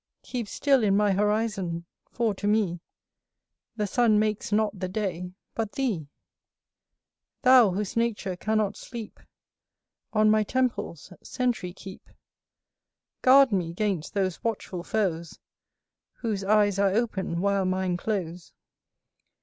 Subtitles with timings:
[0.23, 2.79] Keep still in my horizon; for to me
[3.75, 6.07] The sun makes not the day, but thee.
[7.43, 9.19] Thou whose nature cannot sleep,
[10.11, 12.09] On my temples sentry keep;
[13.21, 15.37] Guard me 'gainst those watchful foes,
[16.13, 18.53] Whose eyes are open while mine close.